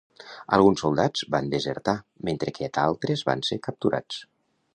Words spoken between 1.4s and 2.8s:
desertar mentre que